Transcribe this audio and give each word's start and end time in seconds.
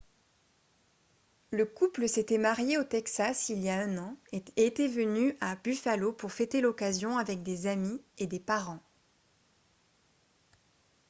le 1.51 1.63
couple 1.63 2.09
s'était 2.09 2.39
marié 2.39 2.79
au 2.79 2.83
texas 2.83 3.49
il 3.49 3.59
y 3.59 3.69
a 3.69 3.77
un 3.77 3.99
an 3.99 4.17
et 4.31 4.43
était 4.57 4.87
venu 4.87 5.37
à 5.41 5.55
buffalo 5.55 6.11
pour 6.11 6.31
fêter 6.31 6.59
l'occasion 6.59 7.19
avec 7.19 7.43
des 7.43 7.67
amis 7.67 8.01
et 8.17 8.25
des 8.25 8.39
parents 8.39 8.81